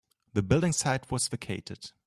The 0.33 0.41
building 0.41 0.71
site 0.73 1.11
was 1.11 1.27
vacated. 1.27 1.91